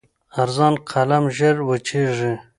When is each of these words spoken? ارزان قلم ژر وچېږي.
ارزان 0.41 0.73
قلم 0.91 1.23
ژر 1.37 1.55
وچېږي. 1.67 2.33